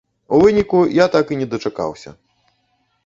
[0.37, 2.17] У выніку я так і не дачакаўся.